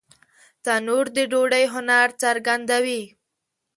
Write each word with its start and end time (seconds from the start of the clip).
تنور 0.63 1.05
د 1.15 1.17
ډوډۍ 1.31 1.65
هنر 1.73 2.07
څرګندوي 2.23 3.03